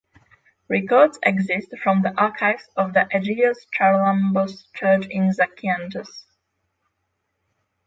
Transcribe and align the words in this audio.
Records 0.67 1.19
exist 1.21 1.75
from 1.83 2.01
the 2.01 2.19
archives 2.19 2.67
of 2.75 2.93
the 2.93 3.07
Agios 3.13 3.55
Charalambos 3.77 4.63
church 4.73 5.05
in 5.11 5.29
Zakynthos. 5.29 6.23